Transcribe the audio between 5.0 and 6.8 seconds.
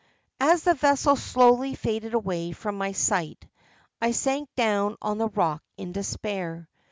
the rock in despair.